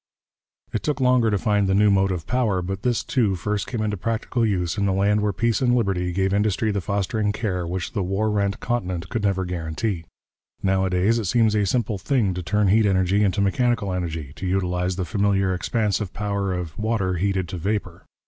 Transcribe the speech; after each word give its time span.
It 0.73 0.81
took 0.81 0.99
longer 0.99 1.29
to 1.29 1.37
find 1.37 1.67
the 1.67 1.75
new 1.75 1.91
motive 1.91 2.25
power, 2.25 2.63
but 2.63 2.81
this, 2.81 3.03
too, 3.03 3.35
first 3.35 3.67
came 3.67 3.83
into 3.83 3.97
practical 3.97 4.43
use 4.43 4.75
in 4.75 4.87
the 4.87 4.93
land 4.93 5.21
where 5.21 5.31
peace 5.31 5.61
and 5.61 5.75
liberty 5.75 6.11
gave 6.11 6.33
industry 6.33 6.71
the 6.71 6.81
fostering 6.81 7.31
care 7.31 7.67
which 7.67 7.91
the 7.91 8.01
war 8.01 8.31
rent 8.31 8.59
Continent 8.59 9.09
could 9.09 9.21
never 9.21 9.45
guarantee. 9.45 10.05
Nowadays 10.63 11.19
it 11.19 11.25
seems 11.25 11.53
a 11.53 11.67
simple 11.67 11.99
thing 11.99 12.33
to 12.33 12.41
turn 12.41 12.69
heat 12.69 12.87
energy 12.87 13.21
into 13.23 13.41
mechanical 13.41 13.93
energy, 13.93 14.33
to 14.37 14.47
utilize 14.47 14.95
the 14.95 15.05
familiar 15.05 15.53
expansive 15.53 16.13
power 16.13 16.51
of 16.51 16.79
water 16.79 17.17
heated 17.17 17.47
to 17.49 17.57
vapour. 17.57 18.03